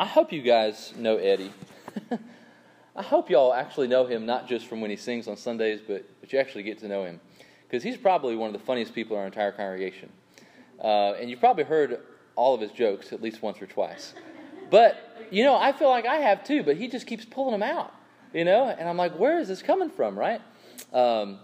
[0.00, 1.52] I hope you guys know Eddie.
[2.96, 6.06] I hope y'all actually know him not just from when he sings on Sundays, but,
[6.22, 7.20] but you actually get to know him.
[7.68, 10.08] Because he's probably one of the funniest people in our entire congregation.
[10.82, 12.00] Uh, and you've probably heard
[12.34, 14.14] all of his jokes at least once or twice.
[14.70, 17.62] But, you know, I feel like I have too, but he just keeps pulling them
[17.62, 17.92] out,
[18.32, 18.68] you know?
[18.68, 20.40] And I'm like, where is this coming from, right?
[20.94, 21.40] Um,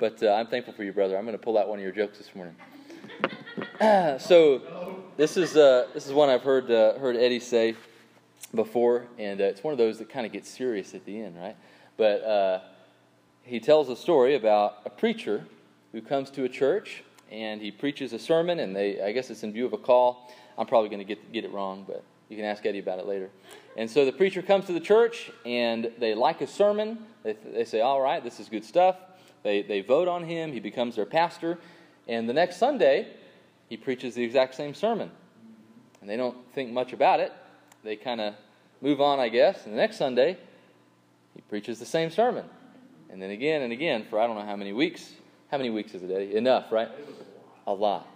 [0.00, 1.16] but uh, I'm thankful for you, brother.
[1.16, 2.56] I'm going to pull out one of your jokes this morning.
[4.18, 4.85] so,
[5.16, 7.74] this is, uh, this is one I've heard, uh, heard Eddie say
[8.54, 11.36] before, and uh, it's one of those that kind of gets serious at the end,
[11.36, 11.56] right?
[11.96, 12.60] But uh,
[13.42, 15.46] he tells a story about a preacher
[15.92, 19.42] who comes to a church and he preaches a sermon, and they, I guess it's
[19.42, 20.32] in view of a call.
[20.58, 23.06] I'm probably going to get, get it wrong, but you can ask Eddie about it
[23.06, 23.30] later.
[23.76, 26.98] And so the preacher comes to the church, and they like his sermon.
[27.24, 28.96] They, they say, All right, this is good stuff.
[29.42, 31.58] They, they vote on him, he becomes their pastor.
[32.06, 33.08] And the next Sunday,
[33.68, 35.10] he preaches the exact same sermon.
[36.00, 37.32] And they don't think much about it
[37.86, 38.34] they kind of
[38.82, 39.64] move on, I guess.
[39.64, 40.36] And the next Sunday,
[41.34, 42.44] he preaches the same sermon.
[43.08, 45.12] And then again and again for I don't know how many weeks.
[45.50, 46.34] How many weeks is it, Eddie?
[46.34, 46.88] Enough, right?
[47.66, 48.06] A lot.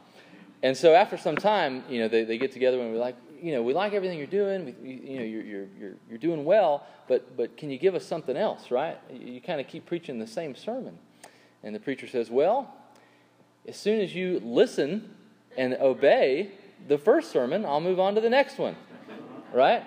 [0.63, 3.53] And so after some time, you know, they, they get together and we're like, you
[3.53, 4.75] know, we like everything you're doing.
[4.83, 8.05] We, you know, you're, you're, you're, you're doing well, but, but can you give us
[8.05, 8.99] something else, right?
[9.11, 10.99] You, you kind of keep preaching the same sermon.
[11.63, 12.75] And the preacher says, well,
[13.67, 15.15] as soon as you listen
[15.57, 16.53] and obey
[16.89, 18.77] the first sermon, I'll move on to the next one
[19.53, 19.85] right?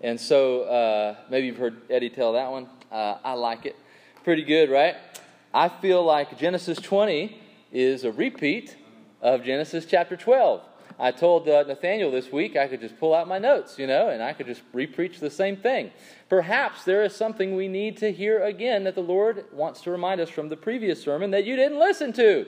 [0.00, 2.68] And so uh, maybe you've heard Eddie tell that one.
[2.90, 3.76] Uh, I like it.
[4.22, 4.96] Pretty good, right?
[5.52, 7.40] I feel like Genesis 20
[7.72, 8.76] is a repeat
[9.20, 10.62] of Genesis chapter 12.
[10.98, 14.10] I told uh, Nathaniel this week I could just pull out my notes, you know,
[14.10, 15.90] and I could just repreach the same thing.
[16.28, 20.20] Perhaps there is something we need to hear again that the Lord wants to remind
[20.20, 22.46] us from the previous sermon that you didn't listen to.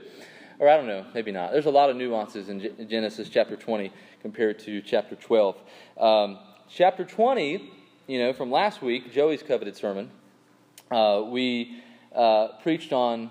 [0.59, 1.53] Or I don't know, maybe not.
[1.53, 5.57] There's a lot of nuances in Genesis chapter 20 compared to chapter 12.
[5.98, 6.39] Um,
[6.71, 7.71] chapter 20,
[8.07, 10.11] you know, from last week, Joey's coveted sermon,
[10.91, 11.83] uh, we
[12.15, 13.31] uh, preached on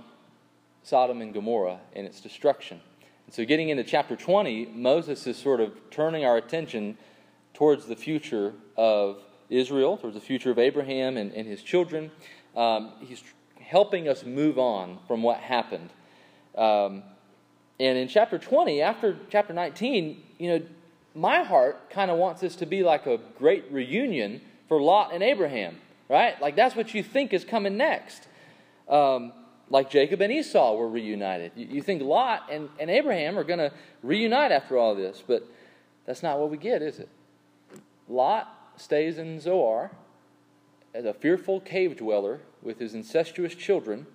[0.83, 2.80] Sodom and Gomorrah and its destruction.
[3.26, 6.95] And so, getting into chapter 20, Moses is sort of turning our attention
[7.55, 9.17] towards the future of
[9.49, 12.11] Israel, towards the future of Abraham and, and his children.
[12.55, 13.23] Um, he's
[13.60, 15.89] helping us move on from what happened.
[16.55, 17.04] Um,
[17.80, 20.65] and in chapter 20, after chapter 19, you know,
[21.13, 25.23] my heart kind of wants this to be like a great reunion for Lot and
[25.23, 25.77] Abraham,
[26.09, 26.39] right?
[26.41, 28.27] Like that's what you think is coming next.
[28.89, 29.33] Um,
[29.69, 31.52] like Jacob and Esau were reunited.
[31.55, 33.71] You, you think Lot and, and Abraham are going to
[34.03, 35.47] reunite after all this, but
[36.05, 37.09] that's not what we get, is it?
[38.07, 39.92] Lot stays in Zoar
[40.93, 44.05] as a fearful cave dweller with his incestuous children,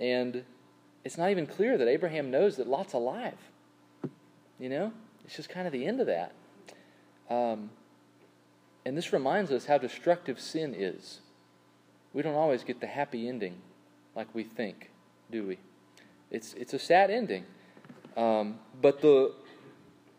[0.00, 0.44] and
[1.04, 3.38] it's not even clear that Abraham knows that Lot's alive.
[4.58, 4.92] You know?
[5.24, 6.32] It's just kind of the end of that.
[7.30, 7.70] Um,
[8.84, 11.20] and this reminds us how destructive sin is.
[12.12, 13.56] We don't always get the happy ending
[14.14, 14.90] like we think,
[15.30, 15.58] do we?
[16.30, 17.44] It's, it's a sad ending.
[18.16, 19.32] Um, but the,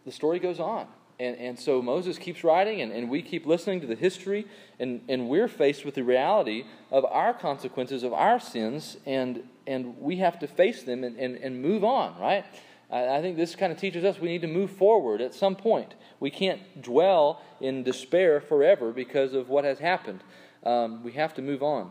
[0.06, 0.88] the story goes on.
[1.20, 4.48] And, and so Moses keeps writing, and, and we keep listening to the history,
[4.80, 9.98] and, and we're faced with the reality of our consequences of our sins, and, and
[10.00, 12.46] we have to face them and, and, and move on, right?
[12.92, 15.96] I think this kind of teaches us we need to move forward at some point.
[16.20, 20.24] We can't dwell in despair forever because of what has happened.
[20.64, 21.90] Um, we have to move on,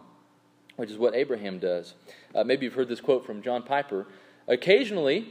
[0.76, 1.94] which is what Abraham does.
[2.34, 4.06] Uh, maybe you've heard this quote from John Piper
[4.48, 5.28] Occasionally,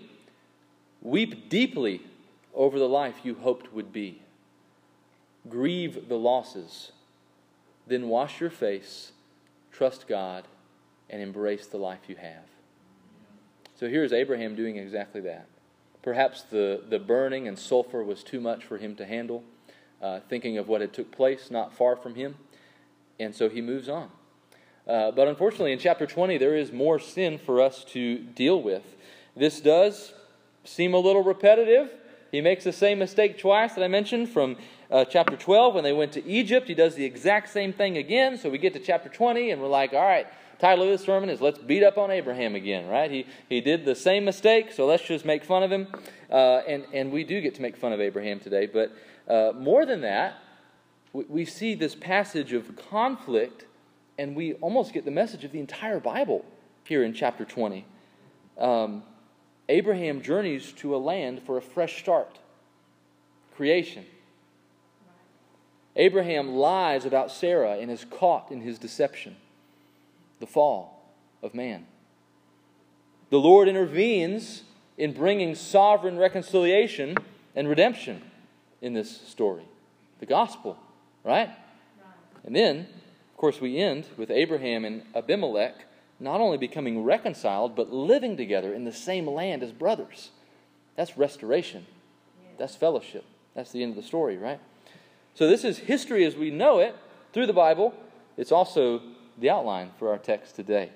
[1.01, 2.01] weep deeply
[2.53, 4.21] over the life you hoped would be.
[5.49, 6.91] Grieve the losses.
[7.87, 9.11] Then wash your face,
[9.71, 10.45] trust God,
[11.09, 12.45] and embrace the life you have.
[13.79, 15.47] So here's Abraham doing exactly that.
[16.03, 19.43] Perhaps the, the burning and sulfur was too much for him to handle,
[20.01, 22.35] uh, thinking of what had took place not far from him,
[23.19, 24.09] and so he moves on.
[24.87, 28.95] Uh, but unfortunately, in chapter 20, there is more sin for us to deal with.
[29.35, 30.13] This does
[30.63, 31.91] seem a little repetitive.
[32.31, 34.55] He makes the same mistake twice that I mentioned from
[34.89, 36.67] uh, chapter 12 when they went to Egypt.
[36.67, 38.37] He does the exact same thing again.
[38.37, 41.29] So we get to chapter 20 and we're like, all right, title of this sermon
[41.29, 43.11] is Let's Beat Up on Abraham Again, right?
[43.11, 45.87] He, he did the same mistake, so let's just make fun of him.
[46.29, 48.65] Uh, and, and we do get to make fun of Abraham today.
[48.65, 48.95] But
[49.27, 50.35] uh, more than that,
[51.11, 53.65] we, we see this passage of conflict,
[54.17, 56.45] and we almost get the message of the entire Bible
[56.85, 57.85] here in chapter 20.
[58.57, 59.03] Um,
[59.71, 62.37] Abraham journeys to a land for a fresh start
[63.55, 64.05] creation.
[65.95, 69.35] Abraham lies about Sarah and is caught in his deception
[70.39, 71.85] the fall of man.
[73.29, 74.63] The Lord intervenes
[74.97, 77.17] in bringing sovereign reconciliation
[77.55, 78.21] and redemption
[78.81, 79.63] in this story.
[80.19, 80.77] The gospel
[81.23, 81.49] Right?
[82.43, 85.75] And then, of course, we end with Abraham and Abimelech
[86.21, 90.29] not only becoming reconciled, but living together in the same land as brothers.
[90.95, 91.87] That's restoration.
[92.59, 93.25] That's fellowship.
[93.55, 94.59] That's the end of the story, right?
[95.33, 96.95] So, this is history as we know it
[97.33, 97.93] through the Bible.
[98.37, 99.01] It's also
[99.37, 100.91] the outline for our text today.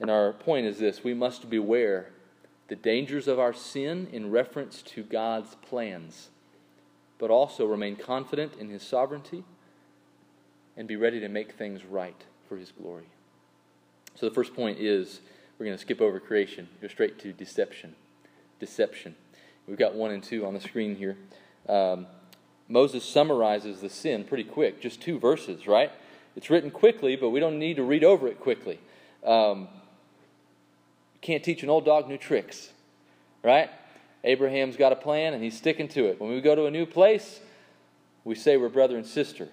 [0.00, 2.10] And our point is this we must beware
[2.68, 6.30] the dangers of our sin in reference to God's plans,
[7.18, 9.44] but also remain confident in His sovereignty
[10.76, 13.08] and be ready to make things right for His glory.
[14.14, 15.20] So, the first point is
[15.58, 17.94] we're going to skip over creation, go straight to deception.
[18.60, 19.14] Deception.
[19.66, 21.16] We've got one and two on the screen here.
[21.68, 22.06] Um,
[22.68, 25.90] Moses summarizes the sin pretty quick, just two verses, right?
[26.36, 28.80] It's written quickly, but we don't need to read over it quickly.
[29.24, 29.68] Um,
[31.20, 32.70] can't teach an old dog new tricks,
[33.42, 33.70] right?
[34.24, 36.20] Abraham's got a plan and he's sticking to it.
[36.20, 37.40] When we go to a new place,
[38.24, 39.48] we say we're brother and sister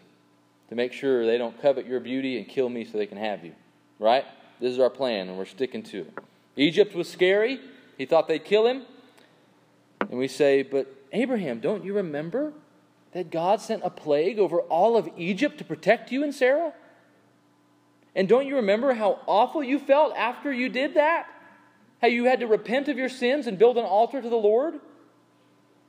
[0.70, 3.44] to make sure they don't covet your beauty and kill me so they can have
[3.44, 3.54] you,
[3.98, 4.26] right?
[4.60, 6.14] This is our plan and we're sticking to it.
[6.56, 7.60] Egypt was scary.
[7.98, 8.84] He thought they'd kill him.
[10.10, 12.54] And we say, But Abraham, don't you remember
[13.14, 16.74] that God sent a plague over all of Egypt to protect you and Sarah?
[18.16, 21.28] And don't you remember how awful you felt after you did that?
[22.02, 24.80] How you had to repent of your sins and build an altar to the Lord?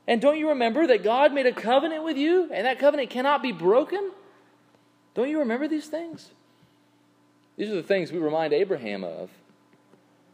[0.07, 3.41] And don't you remember that God made a covenant with you and that covenant cannot
[3.41, 4.11] be broken?
[5.13, 6.31] Don't you remember these things?
[7.57, 9.29] These are the things we remind Abraham of,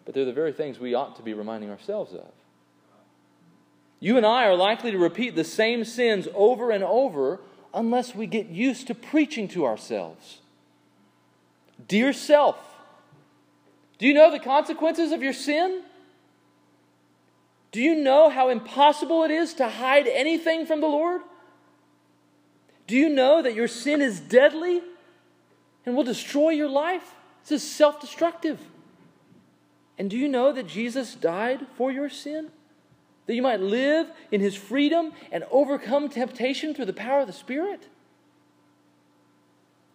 [0.06, 2.32] but they're the very things we ought to be reminding ourselves of.
[4.00, 7.40] You and I are likely to repeat the same sins over and over
[7.74, 10.40] unless we get used to preaching to ourselves.
[11.88, 12.58] Dear self,
[13.98, 15.82] do you know the consequences of your sin?
[17.72, 21.22] Do you know how impossible it is to hide anything from the Lord?
[22.86, 24.82] Do you know that your sin is deadly
[25.88, 27.16] and will destroy your life?
[27.44, 28.60] This is self destructive.
[29.98, 32.50] And do you know that Jesus died for your sin?
[33.26, 37.34] That you might live in his freedom and overcome temptation through the power of the
[37.34, 37.88] Spirit?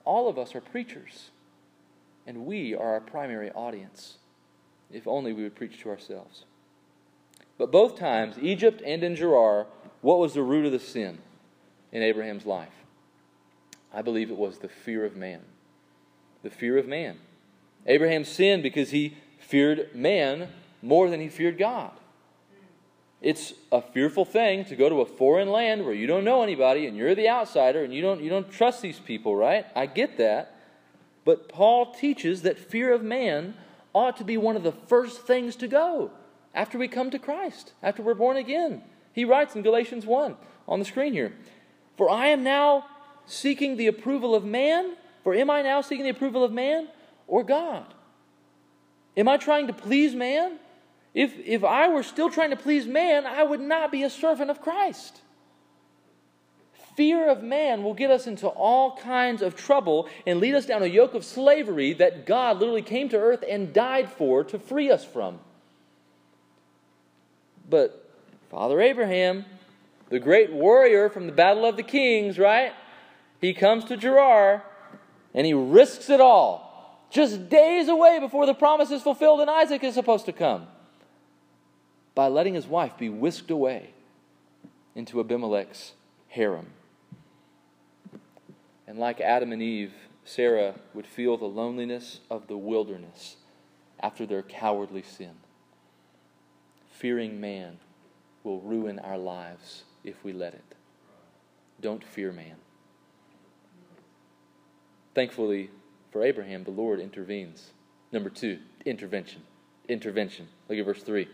[0.04, 1.30] All of us are preachers
[2.26, 4.16] and we are our primary audience.
[4.90, 6.44] If only we would preach to ourselves.
[7.58, 9.66] But both times, Egypt and in Gerar,
[10.00, 11.18] what was the root of the sin
[11.92, 12.72] in Abraham's life?
[13.92, 15.42] I believe it was the fear of man.
[16.42, 17.18] The fear of man.
[17.86, 20.48] Abraham sinned because he feared man
[20.80, 21.92] more than he feared God.
[23.20, 26.86] It's a fearful thing to go to a foreign land where you don't know anybody
[26.86, 29.64] and you're the outsider and you don't, you don't trust these people, right?
[29.76, 30.56] I get that.
[31.24, 33.54] But Paul teaches that fear of man
[33.94, 36.10] ought to be one of the first things to go
[36.52, 38.82] after we come to Christ, after we're born again.
[39.12, 40.36] He writes in Galatians 1
[40.66, 41.32] on the screen here
[41.96, 42.86] For I am now
[43.24, 46.88] seeking the approval of man, for am I now seeking the approval of man
[47.26, 47.86] or God?
[49.16, 50.58] Am I trying to please man?
[51.14, 54.50] If, if I were still trying to please man, I would not be a servant
[54.50, 55.20] of Christ
[56.96, 60.82] fear of man will get us into all kinds of trouble and lead us down
[60.82, 64.90] a yoke of slavery that God literally came to earth and died for to free
[64.90, 65.38] us from.
[67.68, 68.10] But
[68.50, 69.44] Father Abraham,
[70.10, 72.72] the great warrior from the Battle of the Kings, right?
[73.40, 74.62] He comes to Gerar
[75.34, 76.70] and he risks it all.
[77.10, 80.66] Just days away before the promise is fulfilled and Isaac is supposed to come.
[82.14, 83.90] By letting his wife be whisked away
[84.94, 85.92] into Abimelech's
[86.28, 86.66] harem.
[88.86, 89.92] And like Adam and Eve,
[90.24, 93.36] Sarah would feel the loneliness of the wilderness
[94.00, 95.32] after their cowardly sin.
[96.90, 97.78] Fearing man
[98.44, 100.74] will ruin our lives if we let it.
[101.80, 102.56] Don't fear man.
[105.14, 105.71] Thankfully
[106.11, 107.71] for Abraham, the Lord intervenes.
[108.12, 109.42] Number two, intervention.
[109.88, 110.49] Intervention.
[110.69, 111.28] Look at verse 3.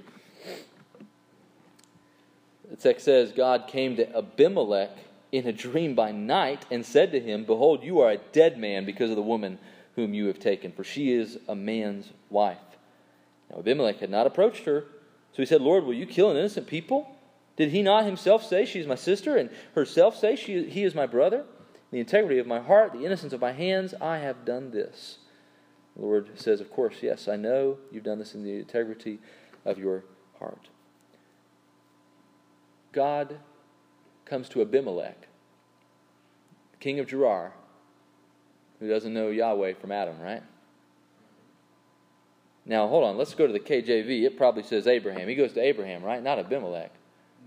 [2.70, 4.90] The text says God came to Abimelech
[5.32, 8.84] in a dream by night and said to him, Behold, you are a dead man
[8.84, 9.58] because of the woman
[9.96, 12.58] whom you have taken, for she is a man's wife.
[13.50, 14.84] Now Abimelech had not approached her,
[15.32, 17.16] so he said, Lord, will you kill an innocent people?
[17.56, 20.94] Did he not himself say, She is my sister, and herself say, she, He is
[20.94, 21.44] my brother?
[21.90, 25.18] The integrity of my heart, the innocence of my hands, I have done this.
[25.96, 29.18] The Lord says, Of course, yes, I know you've done this in the integrity
[29.64, 30.04] of your
[30.38, 30.68] heart.
[32.92, 33.38] God
[34.24, 35.28] comes to Abimelech,
[36.80, 37.52] king of Gerar,
[38.80, 40.42] who doesn't know Yahweh from Adam, right?
[42.68, 43.16] Now, hold on.
[43.16, 44.24] Let's go to the KJV.
[44.24, 45.26] It probably says Abraham.
[45.26, 46.22] He goes to Abraham, right?
[46.22, 46.92] Not Abimelech.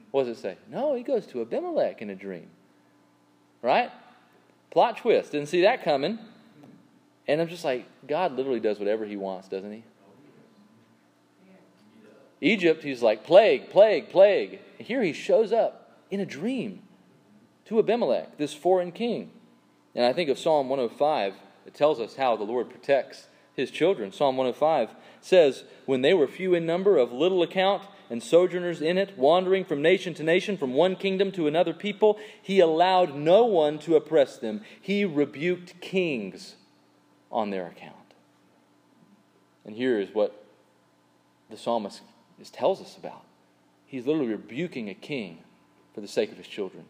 [0.10, 0.58] What does it say?
[0.70, 2.50] No, he goes to Abimelech in a dream.
[3.62, 3.92] Right?
[4.72, 5.34] Plot twist.
[5.34, 6.18] Didn't see that coming.
[7.28, 9.84] And I'm just like, God literally does whatever he wants, doesn't he?
[12.42, 14.60] Egypt, he's like, plague, plague, plague.
[14.80, 16.82] And Here he shows up in a dream
[17.66, 19.32] to Abimelech, this foreign king.
[19.94, 21.36] And I think of Psalm 105,
[21.68, 24.12] it tells us how the Lord protects his children.
[24.12, 28.98] Psalm 105 says, When they were few in number, of little account, and sojourners in
[28.98, 33.46] it, wandering from nation to nation, from one kingdom to another people, he allowed no
[33.46, 34.62] one to oppress them.
[34.82, 36.58] He rebuked kings
[37.32, 37.96] on their account.
[39.64, 40.44] And here is what
[41.50, 42.02] the psalmist
[42.52, 43.24] tells us about.
[43.86, 45.38] He's literally rebuking a king
[45.96, 46.84] for the sake of his children.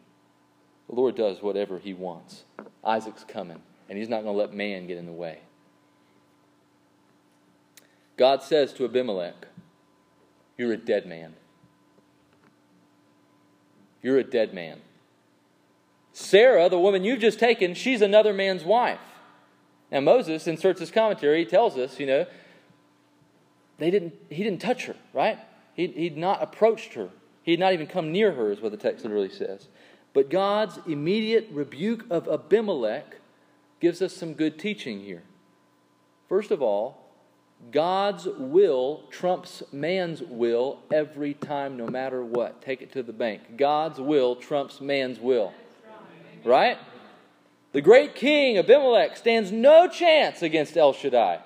[0.90, 2.46] The Lord does whatever he wants.
[2.84, 5.42] Isaac's coming, and he's not going to let man get in the way.
[8.18, 9.48] God says to Abimelech,
[10.62, 11.34] You're a dead man.
[14.04, 14.80] You're a dead man.
[16.14, 19.00] Sarah, the woman you've just taken, she's another man's wife.
[19.92, 22.28] Now Moses inserts his commentary, he tells us, you know,
[23.80, 25.40] they didn't he didn't touch her, right?
[25.74, 27.10] He, he'd not approached her.
[27.42, 29.68] He'd not even come near her, is what the text literally says.
[30.14, 33.16] But God's immediate rebuke of Abimelech
[33.80, 35.24] gives us some good teaching here.
[36.30, 37.01] First of all,
[37.70, 42.62] God's will trumps man's will every time, no matter what.
[42.62, 43.58] Take it to the bank.
[43.58, 45.54] God's will trumps man's will.
[46.44, 46.78] Right?
[47.72, 51.40] The great king Abimelech stands no chance against El Shaddai.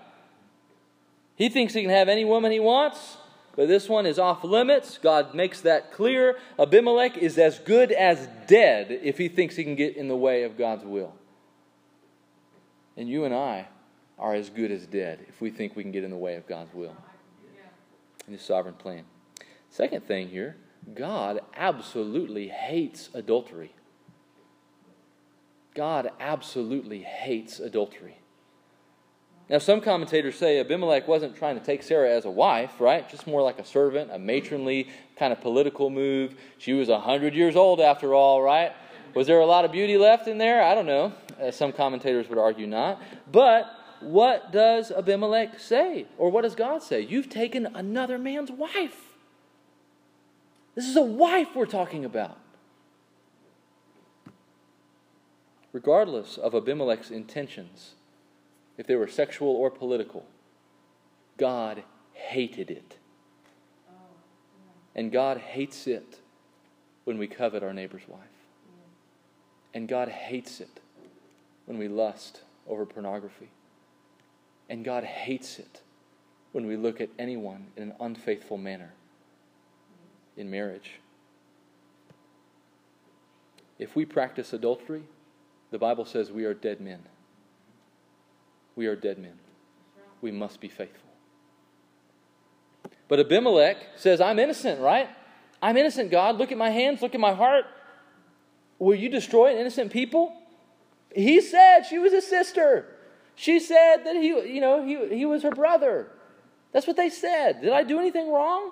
[1.35, 3.17] He thinks he can have any woman he wants,
[3.55, 4.97] but this one is off limits.
[4.97, 6.37] God makes that clear.
[6.57, 10.43] Abimelech is as good as dead if he thinks he can get in the way
[10.43, 11.13] of God's will.
[12.97, 13.67] And you and I
[14.17, 16.47] are as good as dead if we think we can get in the way of
[16.47, 16.95] God's will
[18.25, 19.03] and His sovereign plan.
[19.69, 20.57] Second thing here
[20.93, 23.73] God absolutely hates adultery.
[25.73, 28.17] God absolutely hates adultery.
[29.49, 33.07] Now, some commentators say Abimelech wasn't trying to take Sarah as a wife, right?
[33.07, 36.35] Just more like a servant, a matronly kind of political move.
[36.57, 38.73] She was 100 years old after all, right?
[39.13, 40.63] Was there a lot of beauty left in there?
[40.63, 41.13] I don't know.
[41.39, 42.99] Uh, some commentators would argue not.
[43.31, 43.69] But
[44.01, 46.05] what does Abimelech say?
[46.17, 47.01] Or what does God say?
[47.01, 49.13] You've taken another man's wife.
[50.75, 52.37] This is a wife we're talking about.
[55.71, 57.95] Regardless of Abimelech's intentions,
[58.77, 60.25] if they were sexual or political,
[61.37, 61.83] God
[62.13, 62.97] hated it.
[64.95, 66.19] And God hates it
[67.03, 68.19] when we covet our neighbor's wife.
[69.73, 70.79] And God hates it
[71.65, 73.49] when we lust over pornography.
[74.69, 75.81] And God hates it
[76.51, 78.93] when we look at anyone in an unfaithful manner
[80.37, 80.99] in marriage.
[83.77, 85.03] If we practice adultery,
[85.71, 87.03] the Bible says we are dead men.
[88.75, 89.33] We are dead men.
[90.21, 91.09] We must be faithful.
[93.07, 95.09] But Abimelech says, I'm innocent, right?
[95.61, 96.37] I'm innocent, God.
[96.37, 97.65] Look at my hands, look at my heart.
[98.79, 100.33] Will you destroy innocent people?
[101.13, 102.94] He said she was a sister.
[103.35, 106.07] She said that he, you know, he, he was her brother.
[106.71, 107.61] That's what they said.
[107.61, 108.71] Did I do anything wrong?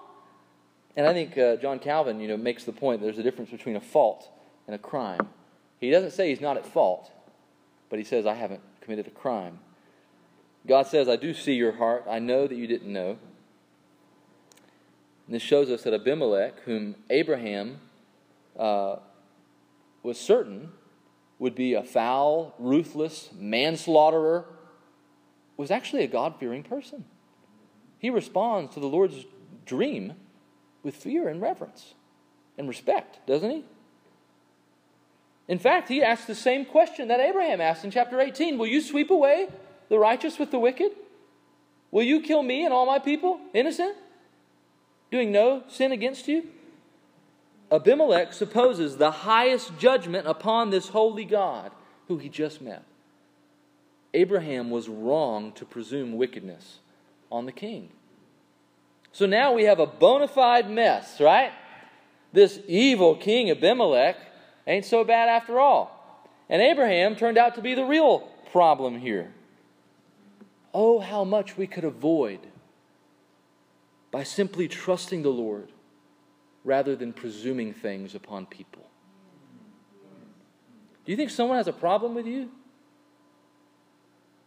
[0.96, 3.76] And I think uh, John Calvin, you know, makes the point there's a difference between
[3.76, 4.30] a fault
[4.68, 5.28] and a crime.
[5.80, 7.12] He doesn't say he's not at fault,
[7.90, 9.60] but he says, I haven't committed a crime.
[10.66, 12.06] God says, I do see your heart.
[12.10, 13.18] I know that you didn't know.
[15.26, 17.80] And this shows us that Abimelech, whom Abraham
[18.58, 18.98] uh,
[20.04, 20.72] was certain
[21.44, 24.46] would be a foul, ruthless manslaughterer,
[25.58, 27.04] was actually a God fearing person.
[28.00, 29.26] He responds to the Lord's
[29.66, 30.14] dream
[30.84, 31.96] with fear and reverence
[32.58, 33.66] and respect, doesn't he?
[35.50, 38.80] In fact, he asks the same question that Abraham asked in chapter 18 Will you
[38.80, 39.50] sweep away
[39.90, 40.94] the righteous with the wicked?
[41.92, 43.98] Will you kill me and all my people, innocent,
[45.12, 46.48] doing no sin against you?
[47.74, 51.72] Abimelech supposes the highest judgment upon this holy God
[52.08, 52.84] who he just met.
[54.14, 56.80] Abraham was wrong to presume wickedness
[57.32, 57.90] on the king.
[59.12, 61.52] So now we have a bona fide mess, right?
[62.32, 64.18] This evil king Abimelech
[64.68, 66.30] ain't so bad after all.
[66.50, 68.20] And Abraham turned out to be the real
[68.52, 69.34] problem here.
[70.76, 72.40] Oh, how much we could avoid
[74.12, 75.70] by simply trusting the Lord
[76.64, 78.88] rather than presuming things upon people.
[81.06, 82.50] Do you think someone has a problem with you?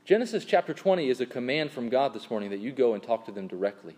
[0.05, 3.27] Genesis chapter 20 is a command from God this morning that you go and talk
[3.27, 3.97] to them directly.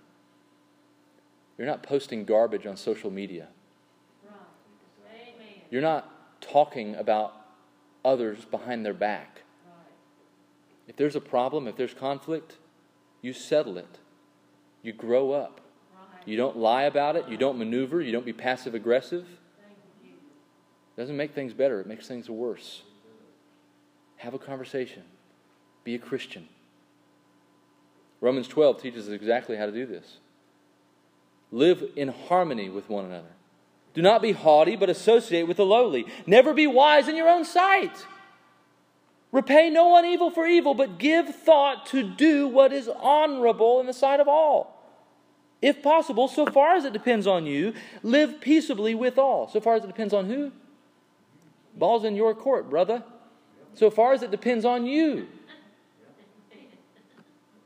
[1.57, 3.49] You're not posting garbage on social media.
[5.71, 7.35] You're not talking about
[8.05, 9.43] others behind their back.
[10.87, 12.57] If there's a problem, if there's conflict,
[13.21, 13.99] you settle it.
[14.83, 15.61] You grow up.
[16.29, 17.27] You don't lie about it.
[17.29, 18.03] You don't maneuver.
[18.03, 19.27] You don't be passive aggressive.
[20.03, 22.83] It doesn't make things better, it makes things worse.
[24.17, 25.05] Have a conversation.
[25.85, 26.49] Be a Christian.
[28.21, 30.19] Romans 12 teaches us exactly how to do this.
[31.51, 33.31] Live in harmony with one another.
[33.95, 36.05] Do not be haughty, but associate with the lowly.
[36.27, 38.07] Never be wise in your own sight.
[39.33, 43.87] Repay no one evil for evil, but give thought to do what is honorable in
[43.87, 44.78] the sight of all.
[45.61, 49.49] If possible, so far as it depends on you, live peaceably with all.
[49.49, 50.53] So far as it depends on who?
[51.75, 53.03] Ball's in your court, brother.
[53.75, 55.27] So far as it depends on you.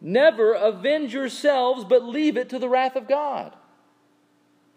[0.01, 3.55] Never avenge yourselves, but leave it to the wrath of God.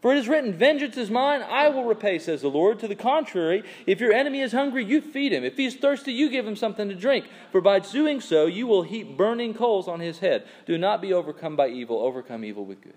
[0.05, 2.77] For it is written, Vengeance is mine, I will repay, says the Lord.
[2.77, 5.43] To the contrary, if your enemy is hungry, you feed him.
[5.43, 7.25] If he is thirsty, you give him something to drink.
[7.51, 10.45] For by doing so, you will heap burning coals on his head.
[10.67, 12.93] Do not be overcome by evil, overcome evil with good.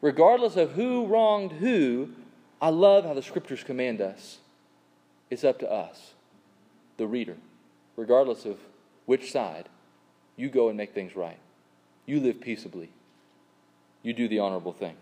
[0.00, 2.08] Regardless of who wronged who,
[2.60, 4.38] I love how the scriptures command us.
[5.30, 6.14] It's up to us,
[6.96, 7.36] the reader,
[7.94, 8.58] regardless of
[9.04, 9.68] which side,
[10.34, 11.38] you go and make things right.
[12.06, 12.90] You live peaceably
[14.06, 14.94] you do the honorable thing,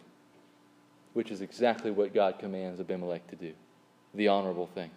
[1.12, 3.52] which is exactly what God commands Abimelech to do
[4.14, 4.90] the honorable thing.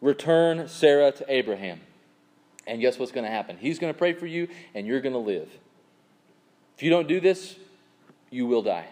[0.00, 1.80] Return Sarah to Abraham.
[2.66, 3.58] And guess what's going to happen?
[3.58, 5.48] He's going to pray for you, and you're going to live.
[6.76, 7.56] If you don't do this,
[8.30, 8.86] you will die.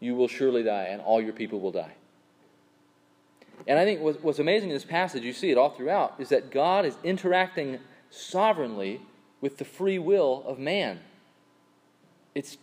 [0.00, 1.94] You will surely die, and all your people will die.
[3.66, 6.50] And I think what's amazing in this passage, you see it all throughout, is that
[6.50, 7.78] God is interacting
[8.10, 9.00] sovereignly
[9.40, 11.00] with the free will of man.
[12.34, 12.58] It's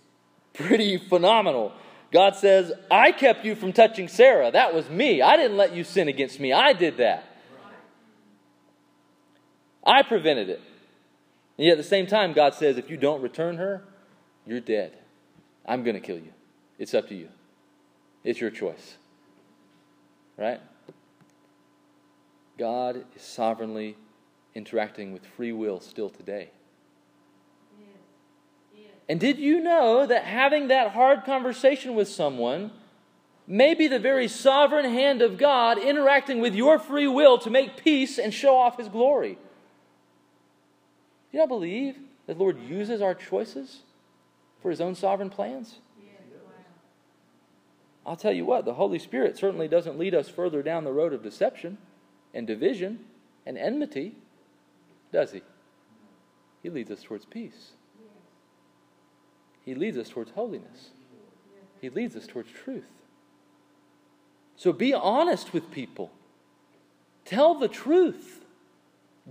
[0.54, 1.74] pretty phenomenal.
[2.12, 4.52] God says, I kept you from touching Sarah.
[4.52, 5.22] That was me.
[5.22, 6.52] I didn't let you sin against me.
[6.52, 7.26] I did that.
[9.84, 10.62] I prevented it.
[11.58, 13.84] And yet at the same time, God says, if you don't return her,
[14.46, 14.98] you're dead.
[15.66, 16.34] I'm going to kill you.
[16.78, 17.30] It's up to you.
[18.24, 18.98] It's your choice.
[20.38, 20.60] Right?
[22.58, 23.98] God is sovereignly
[24.54, 26.52] interacting with free will still today.
[29.12, 32.72] And did you know that having that hard conversation with someone
[33.46, 37.84] may be the very sovereign hand of God interacting with your free will to make
[37.84, 39.34] peace and show off His glory?
[39.34, 39.38] Do
[41.34, 43.80] you not believe that the Lord uses our choices
[44.62, 45.80] for His own sovereign plans?
[48.06, 51.12] I'll tell you what, the Holy Spirit certainly doesn't lead us further down the road
[51.12, 51.80] of deception
[52.34, 53.02] and division
[53.46, 54.16] and enmity,
[55.12, 55.42] does He?
[56.64, 57.72] He leads us towards peace.
[59.66, 60.90] He leads us towards holiness.
[61.80, 62.90] He leads us towards truth.
[64.56, 66.12] So be honest with people.
[67.26, 68.46] Tell the truth.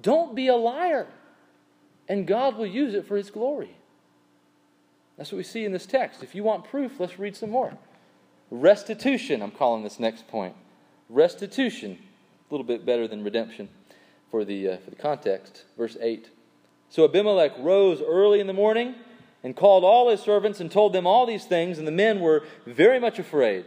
[0.01, 1.07] Don't be a liar.
[2.09, 3.77] And God will use it for His glory.
[5.17, 6.23] That's what we see in this text.
[6.23, 7.77] If you want proof, let's read some more.
[8.51, 10.57] Restitution, I'm calling this next point.
[11.09, 13.69] Restitution, a little bit better than redemption
[14.31, 15.65] for the, uh, for the context.
[15.77, 16.31] Verse 8.
[16.89, 18.95] So Abimelech rose early in the morning
[19.43, 22.45] and called all his servants and told them all these things, and the men were
[22.67, 23.65] very much afraid.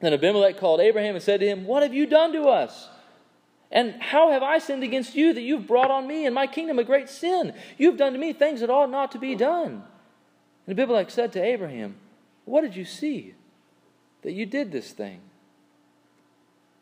[0.00, 2.88] Then Abimelech called Abraham and said to him, What have you done to us?
[3.70, 6.78] And how have I sinned against you that you've brought on me and my kingdom
[6.78, 7.52] a great sin?
[7.76, 9.82] You've done to me things that ought not to be done.
[10.66, 11.96] And Abimelech said to Abraham,
[12.44, 13.34] What did you see
[14.22, 15.20] that you did this thing?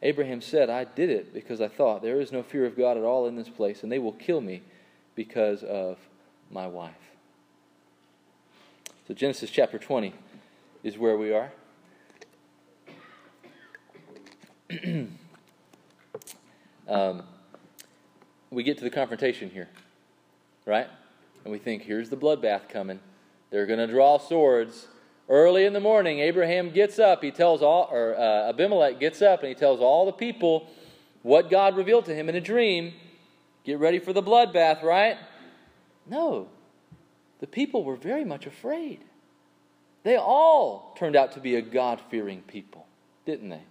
[0.02, 3.02] Abraham said, I did it because I thought there is no fear of God at
[3.02, 4.62] all in this place, and they will kill me
[5.14, 5.98] because of
[6.50, 6.92] my wife.
[9.06, 10.12] So, Genesis chapter 20
[10.82, 11.52] is where we are.
[16.88, 17.22] um,
[18.50, 19.68] we get to the confrontation here,
[20.64, 20.88] right?
[21.44, 22.98] And we think, here's the bloodbath coming.
[23.50, 24.88] They're going to draw swords.
[25.28, 27.22] Early in the morning, Abraham gets up.
[27.22, 30.68] He tells all, or uh, Abimelech gets up and he tells all the people
[31.22, 32.92] what God revealed to him in a dream.
[33.62, 35.16] Get ready for the bloodbath, right?
[36.06, 36.48] No
[37.40, 39.00] the people were very much afraid.
[40.02, 42.86] They all turned out to be a God fearing people,
[43.24, 43.62] didn't they?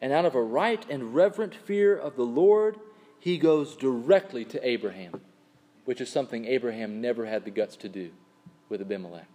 [0.00, 2.76] And out of a right and reverent fear of the Lord,
[3.20, 5.20] he goes directly to Abraham,
[5.84, 8.10] which is something Abraham never had the guts to do
[8.68, 9.28] with Abimelech.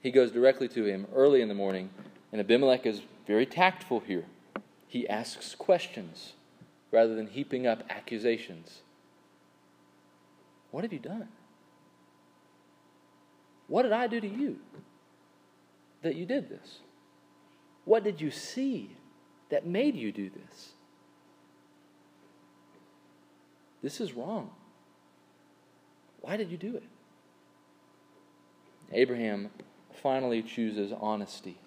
[0.00, 1.90] He goes directly to him early in the morning,
[2.32, 4.24] and Abimelech is very tactful here.
[4.86, 6.32] He asks questions
[6.90, 8.80] rather than heaping up accusations.
[10.70, 11.28] What have you done?
[13.68, 14.58] What did I do to you
[16.02, 16.80] that you did this?
[17.84, 18.96] What did you see
[19.50, 20.70] that made you do this?
[23.82, 24.50] This is wrong.
[26.20, 26.82] Why did you do it?
[28.92, 29.50] Abraham
[30.02, 31.58] finally chooses honesty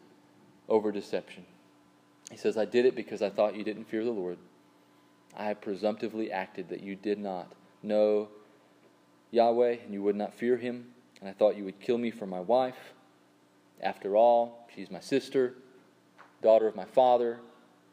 [0.68, 1.46] over deception.
[2.30, 4.38] He says, I did it because I thought you didn't fear the Lord.
[5.36, 7.52] I presumptively acted that you did not
[7.84, 8.30] know
[9.32, 10.88] Yahweh and you would not fear him,
[11.20, 12.94] and I thought you would kill me for my wife.
[13.82, 15.56] After all, she's my sister,
[16.42, 17.40] daughter of my father.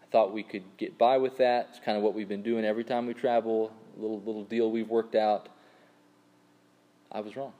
[0.02, 1.68] I thought we could get by with that.
[1.70, 4.88] It's kind of what we've been doing every time we travel, little little deal we've
[4.88, 5.48] worked out.
[7.10, 7.52] I was wrong.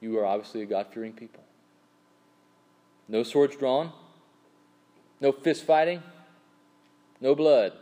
[0.00, 1.42] You are obviously a God fearing people.
[3.08, 3.92] No swords drawn,
[5.20, 6.02] no fist fighting,
[7.20, 7.72] no blood.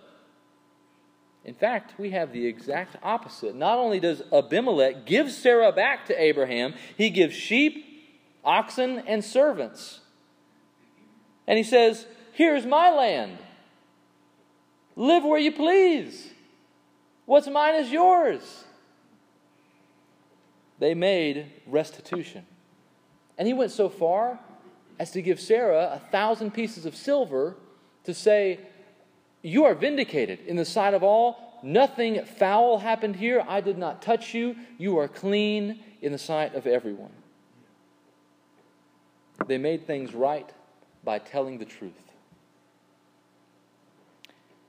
[1.44, 3.54] In fact, we have the exact opposite.
[3.54, 7.84] Not only does Abimelech give Sarah back to Abraham, he gives sheep,
[8.44, 10.00] oxen, and servants.
[11.46, 13.38] And he says, Here's my land.
[14.96, 16.30] Live where you please.
[17.26, 18.64] What's mine is yours.
[20.78, 22.46] They made restitution.
[23.36, 24.38] And he went so far
[24.98, 27.56] as to give Sarah a thousand pieces of silver
[28.04, 28.60] to say,
[29.44, 31.60] You are vindicated in the sight of all.
[31.62, 33.44] Nothing foul happened here.
[33.46, 34.56] I did not touch you.
[34.78, 37.12] You are clean in the sight of everyone.
[39.46, 40.50] They made things right
[41.04, 41.92] by telling the truth.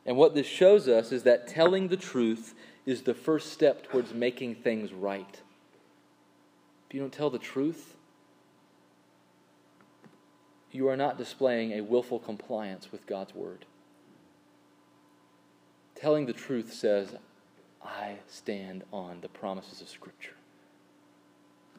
[0.05, 2.53] And what this shows us is that telling the truth
[2.85, 5.39] is the first step towards making things right.
[6.89, 7.95] If you don't tell the truth,
[10.73, 13.65] you are not displaying a willful compliance with God's word.
[15.95, 17.15] Telling the truth says,
[17.83, 20.35] I stand on the promises of Scripture.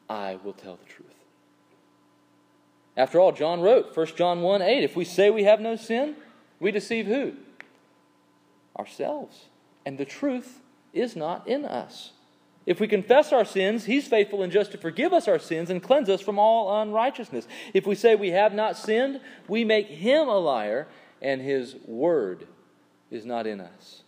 [0.09, 1.07] I will tell the truth.
[2.95, 6.15] After all, John wrote, 1 John 1 8, if we say we have no sin,
[6.59, 7.33] we deceive who?
[8.77, 9.45] Ourselves.
[9.85, 10.61] And the truth
[10.93, 12.11] is not in us.
[12.65, 15.81] If we confess our sins, He's faithful and just to forgive us our sins and
[15.81, 17.47] cleanse us from all unrighteousness.
[17.73, 20.87] If we say we have not sinned, we make Him a liar,
[21.21, 22.47] and His word
[23.09, 24.03] is not in us.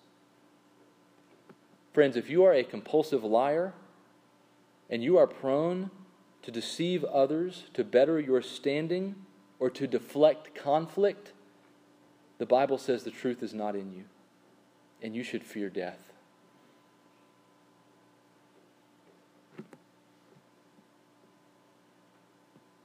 [1.93, 3.73] Friends, if you are a compulsive liar
[4.89, 5.91] and you are prone
[6.41, 9.15] to deceive others, to better your standing,
[9.59, 11.33] or to deflect conflict,
[12.37, 14.05] the Bible says the truth is not in you,
[15.01, 16.13] and you should fear death.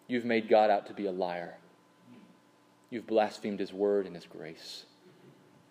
[0.07, 1.55] You've made God out to be a liar.
[2.90, 4.85] You've blasphemed his word and his grace.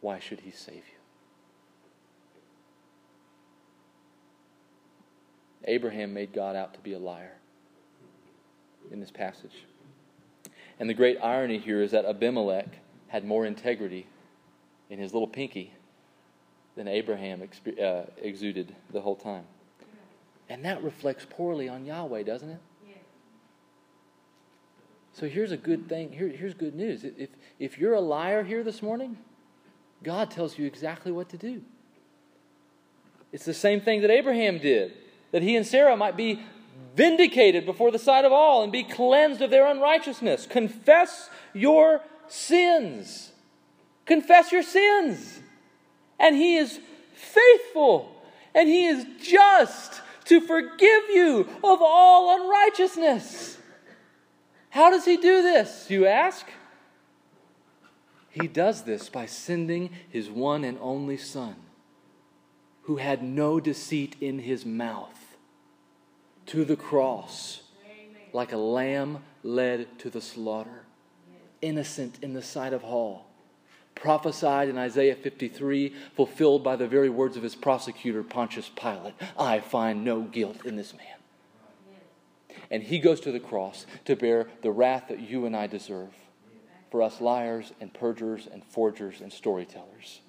[0.01, 0.92] Why should he save you?
[5.65, 7.33] Abraham made God out to be a liar
[8.91, 9.65] in this passage.
[10.79, 12.67] And the great irony here is that Abimelech
[13.07, 14.07] had more integrity
[14.89, 15.73] in his little pinky
[16.75, 17.41] than Abraham
[17.81, 19.43] uh, exuded the whole time.
[20.49, 22.59] And that reflects poorly on Yahweh, doesn't it?
[25.13, 26.11] So here's a good thing.
[26.11, 27.03] Here, here's good news.
[27.03, 29.17] If, if you're a liar here this morning,
[30.01, 31.61] God tells you exactly what to do.
[33.31, 34.93] It's the same thing that Abraham did,
[35.33, 36.41] that he and Sarah might be
[36.95, 40.45] vindicated before the sight of all and be cleansed of their unrighteousness.
[40.45, 43.33] Confess your sins.
[44.05, 45.41] Confess your sins.
[46.17, 46.79] And he is
[47.13, 48.15] faithful
[48.55, 53.57] and he is just to forgive you of all unrighteousness.
[54.69, 56.45] How does he do this, you ask?
[58.29, 61.55] He does this by sending his one and only Son,
[62.83, 65.22] who had no deceit in his mouth,
[66.47, 67.61] to the cross
[68.31, 70.85] like a lamb led to the slaughter,
[71.61, 73.27] innocent in the sight of all.
[73.95, 79.59] Prophesied in Isaiah 53, fulfilled by the very words of his prosecutor, Pontius Pilate I
[79.59, 81.13] find no guilt in this man
[82.73, 86.09] and he goes to the cross to bear the wrath that you and I deserve
[86.89, 90.21] for us liars and perjurers and forgers and storytellers,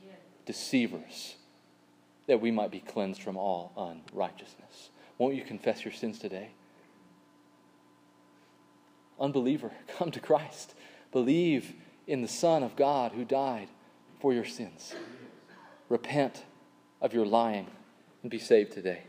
[0.45, 1.37] deceivers,
[2.27, 3.73] that we might be cleansed from all
[4.13, 4.91] unrighteousness.
[5.19, 6.51] Won't you confess your sins today?
[9.19, 10.75] Unbeliever, come to Christ.
[11.13, 11.73] Believe
[12.07, 13.69] in the Son of God who died
[14.21, 14.95] for your sins.
[15.89, 16.43] Repent
[17.01, 17.67] of your lying
[18.23, 19.03] and be saved today.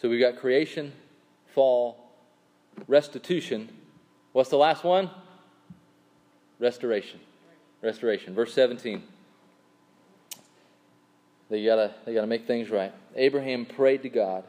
[0.00, 0.92] So we've got creation,
[1.54, 2.10] fall,
[2.86, 3.68] restitution.
[4.32, 5.10] What's the last one?
[6.58, 7.20] Restoration.
[7.82, 8.34] Restoration.
[8.34, 9.02] Verse 17.
[11.50, 12.92] They gotta, they gotta make things right.
[13.16, 14.44] Abraham prayed to God,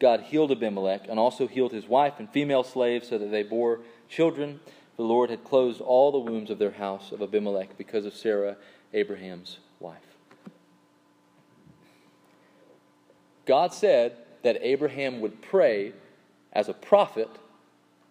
[0.00, 3.80] God healed Abimelech and also healed his wife and female slaves so that they bore
[4.08, 4.60] children.
[4.96, 8.56] The Lord had closed all the wombs of their house of Abimelech because of Sarah,
[8.92, 9.96] Abraham's wife.
[13.46, 15.92] God said that Abraham would pray
[16.52, 17.28] as a prophet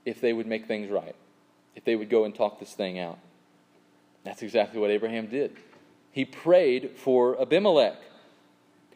[0.05, 1.15] if they would make things right,
[1.75, 3.19] if they would go and talk this thing out.
[4.23, 5.55] That's exactly what Abraham did.
[6.11, 7.97] He prayed for Abimelech.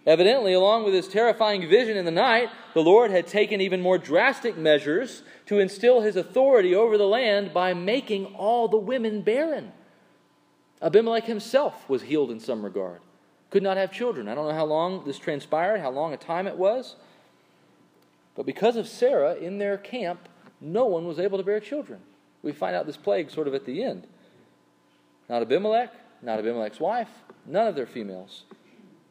[0.07, 3.97] Evidently, along with his terrifying vision in the night, the Lord had taken even more
[3.97, 9.73] drastic measures to instill his authority over the land by making all the women barren.
[10.81, 13.01] Abimelech himself was healed in some regard,
[13.49, 14.29] could not have children.
[14.29, 16.95] I don't know how long this transpired, how long a time it was.
[18.33, 20.29] But because of Sarah in their camp,
[20.61, 21.99] no one was able to bear children.
[22.43, 24.07] We find out this plague sort of at the end.
[25.27, 27.09] Not Abimelech, not Abimelech's wife,
[27.45, 28.43] none of their females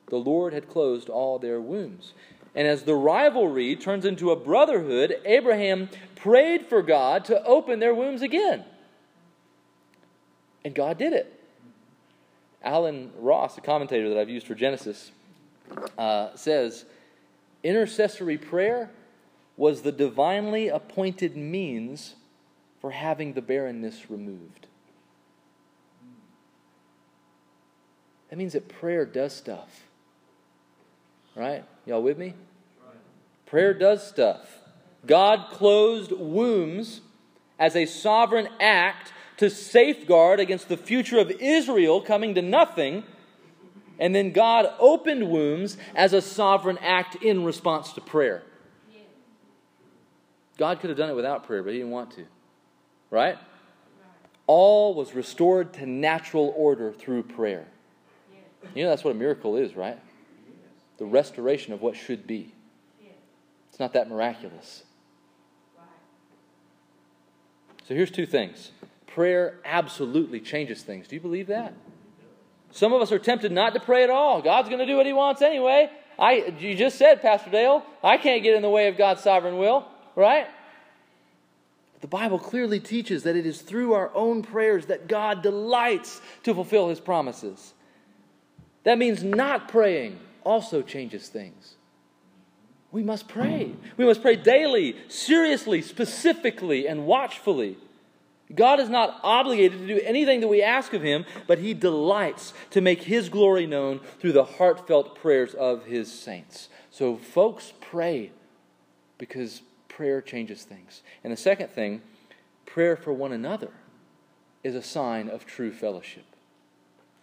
[0.09, 2.15] the Lord had closed all their wombs.
[2.55, 7.95] And as the rivalry turns into a brotherhood, Abraham prayed for God to open their
[7.95, 8.65] wombs again.
[10.65, 11.33] And God did it.
[12.63, 15.11] Allen Ross, a commentator that I've used for Genesis,
[15.99, 16.85] uh, says
[17.63, 18.91] intercessory prayer
[19.57, 22.15] was the divinely appointed means
[22.81, 24.67] for having the barrenness removed.
[28.31, 29.85] That means that prayer does stuff.
[31.37, 31.65] Right?
[31.85, 32.35] Y'all with me?
[33.45, 34.59] Prayer does stuff.
[35.07, 37.03] God closed wombs
[37.59, 43.05] as a sovereign act to safeguard against the future of Israel coming to nothing.
[43.99, 48.43] And then God opened wombs as a sovereign act in response to prayer.
[50.59, 52.27] God could have done it without prayer, but He didn't want to.
[53.11, 53.39] Right?
[54.47, 57.67] All was restored to natural order through prayer.
[58.75, 59.99] You know, that's what a miracle is, right?
[60.99, 62.53] The restoration of what should be.
[63.69, 64.85] It's not that miraculous.
[67.85, 68.73] So here's two things
[69.07, 71.09] prayer absolutely changes things.
[71.09, 71.75] Do you believe that?
[72.71, 74.43] Some of us are tempted not to pray at all.
[74.43, 75.91] God's going to do what He wants anyway.
[76.19, 79.59] I, you just said, Pastor Dale, I can't get in the way of God's sovereign
[79.59, 80.47] will, right?
[82.01, 86.55] The Bible clearly teaches that it is through our own prayers that God delights to
[86.55, 87.75] fulfill His promises.
[88.85, 91.75] That means not praying also changes things.
[92.93, 93.73] We must pray.
[93.97, 97.77] We must pray daily, seriously, specifically, and watchfully.
[98.55, 102.55] God is not obligated to do anything that we ask of Him, but He delights
[102.71, 106.69] to make His glory known through the heartfelt prayers of His saints.
[106.91, 108.31] So, folks, pray
[109.19, 111.03] because prayer changes things.
[111.25, 112.03] And the second thing,
[112.67, 113.73] prayer for one another
[114.63, 116.25] is a sign of true fellowship.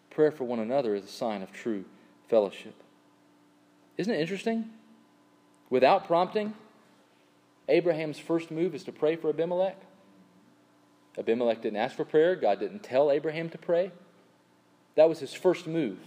[0.09, 1.85] Prayer for one another is a sign of true
[2.27, 2.82] fellowship.
[3.97, 4.69] Isn't it interesting?
[5.69, 6.53] Without prompting,
[7.67, 9.77] Abraham's first move is to pray for Abimelech.
[11.17, 13.91] Abimelech didn't ask for prayer, God didn't tell Abraham to pray.
[14.95, 15.99] That was his first move.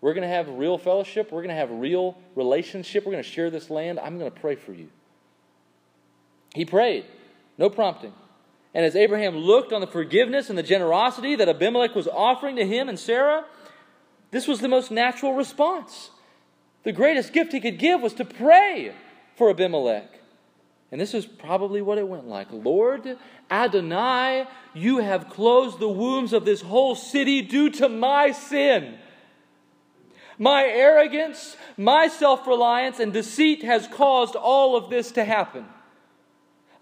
[0.00, 3.28] We're going to have real fellowship, we're going to have real relationship, we're going to
[3.28, 3.98] share this land.
[3.98, 4.88] I'm going to pray for you.
[6.54, 7.06] He prayed,
[7.58, 8.12] no prompting.
[8.74, 12.66] And as Abraham looked on the forgiveness and the generosity that Abimelech was offering to
[12.66, 13.46] him and Sarah,
[14.32, 16.10] this was the most natural response
[16.86, 18.94] the greatest gift he could give was to pray
[19.34, 20.20] for Abimelech.
[20.92, 23.18] And this is probably what it went like Lord
[23.50, 28.98] Adonai, you have closed the wombs of this whole city due to my sin.
[30.38, 35.66] My arrogance, my self reliance, and deceit has caused all of this to happen.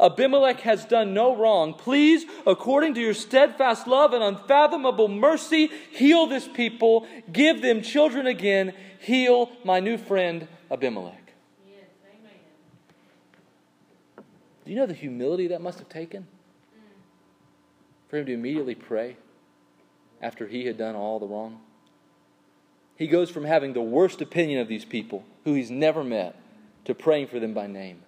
[0.05, 1.73] Abimelech has done no wrong.
[1.73, 8.27] Please, according to your steadfast love and unfathomable mercy, heal this people, give them children
[8.27, 11.33] again, heal my new friend Abimelech.
[11.67, 11.87] Yes.
[14.65, 16.27] Do you know the humility that must have taken?
[18.09, 19.17] For him to immediately pray
[20.21, 21.61] after he had done all the wrong?
[22.97, 26.37] He goes from having the worst opinion of these people, who he's never met,
[26.85, 28.04] to praying for them by name.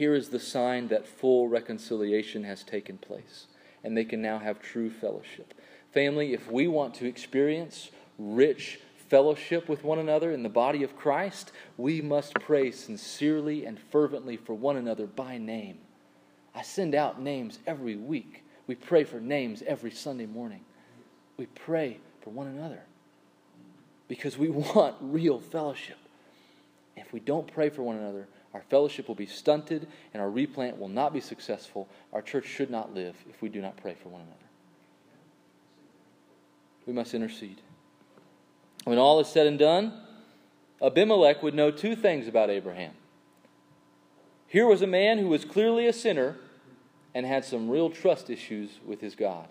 [0.00, 3.48] Here is the sign that full reconciliation has taken place,
[3.84, 5.52] and they can now have true fellowship.
[5.92, 10.96] Family, if we want to experience rich fellowship with one another in the body of
[10.96, 15.76] Christ, we must pray sincerely and fervently for one another by name.
[16.54, 18.42] I send out names every week.
[18.66, 20.64] We pray for names every Sunday morning.
[21.36, 22.84] We pray for one another
[24.08, 25.98] because we want real fellowship.
[26.96, 30.78] If we don't pray for one another, our fellowship will be stunted, and our replant
[30.78, 31.88] will not be successful.
[32.12, 34.36] Our church should not live if we do not pray for one another.
[36.86, 37.60] We must intercede.
[38.84, 39.92] When all is said and done,
[40.82, 42.94] Abimelech would know two things about Abraham.
[44.48, 46.36] Here was a man who was clearly a sinner
[47.14, 49.46] and had some real trust issues with his God.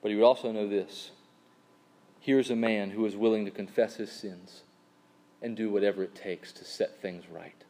[0.00, 1.12] But he would also know this
[2.18, 4.62] here's a man who is willing to confess his sins
[5.42, 7.64] and do whatever it takes to set things right.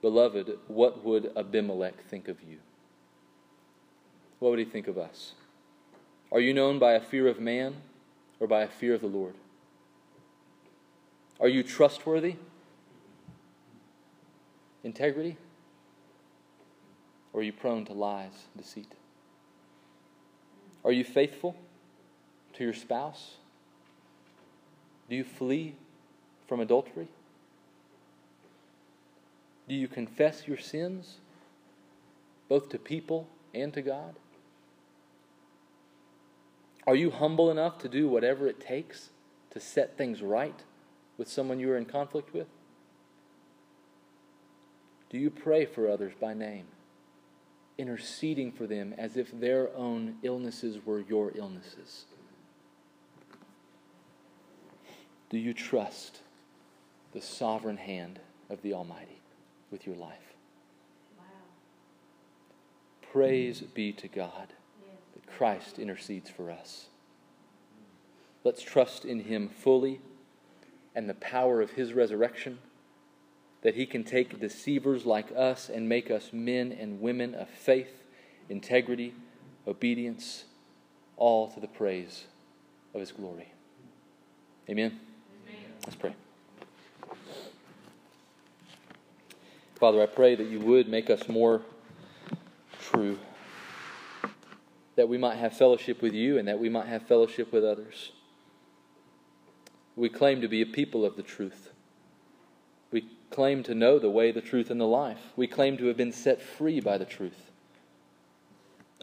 [0.00, 2.58] Beloved, what would Abimelech think of you?
[4.38, 5.32] What would he think of us?
[6.30, 7.76] Are you known by a fear of man
[8.40, 9.34] or by a fear of the Lord?
[11.38, 12.36] Are you trustworthy?
[14.82, 15.36] Integrity?
[17.32, 18.92] Or are you prone to lies, deceit?
[20.84, 21.56] Are you faithful
[22.54, 23.36] to your spouse?
[25.08, 25.74] Do you flee
[26.46, 27.08] from adultery?
[29.68, 31.18] Do you confess your sins,
[32.48, 34.14] both to people and to God?
[36.86, 39.10] Are you humble enough to do whatever it takes
[39.50, 40.62] to set things right
[41.16, 42.48] with someone you are in conflict with?
[45.10, 46.64] Do you pray for others by name,
[47.76, 52.06] interceding for them as if their own illnesses were your illnesses?
[55.32, 56.20] Do you trust
[57.12, 59.20] the sovereign hand of the Almighty
[59.72, 60.34] with your life?
[61.18, 61.24] Wow.
[63.10, 64.52] Praise be to God
[65.14, 66.86] that Christ intercedes for us.
[68.44, 70.00] Let's trust in Him fully
[70.94, 72.58] and the power of His resurrection
[73.62, 78.02] that he can take deceivers like us and make us men and women of faith,
[78.48, 79.14] integrity,
[79.66, 80.44] obedience,
[81.16, 82.24] all to the praise
[82.92, 83.52] of his glory.
[84.68, 84.86] Amen?
[84.86, 85.00] Amen.
[85.84, 86.14] Let's pray.
[89.74, 91.62] Father, I pray that you would make us more
[92.80, 93.18] true,
[94.94, 98.12] that we might have fellowship with you and that we might have fellowship with others.
[99.96, 101.70] We claim to be a people of the truth.
[102.92, 105.32] We claim to know the way, the truth, and the life.
[105.36, 107.50] We claim to have been set free by the truth.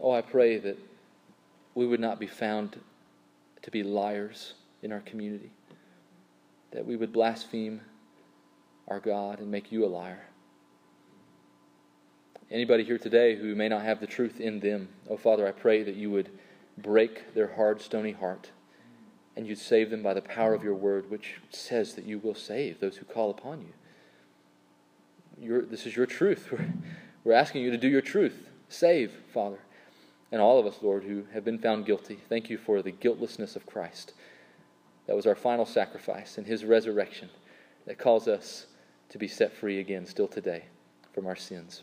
[0.02, 0.78] Oh, I pray that
[1.76, 2.80] we would not be found
[3.62, 5.52] to be liars in our community,
[6.72, 7.82] that we would blaspheme
[8.88, 10.26] our God and make you a liar.
[12.52, 15.84] Anybody here today who may not have the truth in them, oh Father, I pray
[15.84, 16.30] that you would
[16.78, 18.52] break their hard, stony heart
[19.36, 22.36] and you'd save them by the power of your word, which says that you will
[22.36, 23.74] save those who call upon you
[25.42, 26.50] your, this is your truth.
[26.52, 26.66] We're,
[27.24, 28.50] we're asking you to do your truth.
[28.68, 29.60] Save, Father.
[30.32, 33.56] And all of us, Lord, who have been found guilty, thank you for the guiltlessness
[33.56, 34.14] of Christ.
[35.10, 37.32] That was our final sacrifice and his resurrection
[37.88, 38.68] that calls us
[39.10, 40.66] to be set free again still today
[41.14, 41.82] from our sins.